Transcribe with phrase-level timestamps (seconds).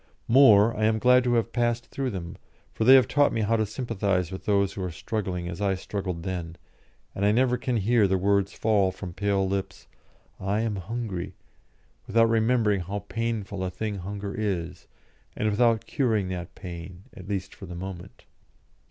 [0.27, 2.35] More, I am glad to have passed through them,
[2.73, 5.75] for they have taught me how to sympathise with those who are struggling as I
[5.75, 6.55] struggled then,
[7.13, 9.85] and I never can hear the words fall from pale lips,
[10.39, 11.35] "I am hungry,"
[12.07, 14.87] without remembering how painful a thing hunger is,
[15.37, 18.25] and without curing that pain, at least for the moment.